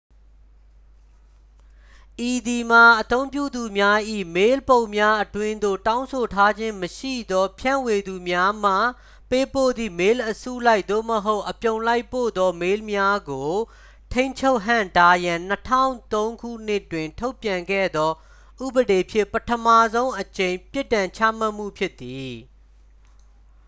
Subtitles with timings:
[2.29, 3.99] ဤသည်မှာ အသုံးပြုသူများ၏
[4.35, 8.73] မေးလ်ပုံးများအတွင်းသို့ တောင်းဆိုထားခြင်းမရှိသောဖြန့်ဝေသူများမှ
[9.29, 13.49] ပေးပို့သည့် မေးလ်အစုလိုက် သို့မဟုတ် အပြုံလိုက်ပို့သော မေးလ်များကို
[14.13, 15.39] ထိန်းချုပ်ဟန့်တားရန်
[15.91, 18.11] 2003 ခုနှစ်တွင် ထုတ်ပြန်ခဲ့သော
[18.65, 22.33] ဥပဒေဖြင့် ပထမဆုံးအကြိမ် ပြစ်ဒဏ်ချမှတ်မှုဖြစ်သည်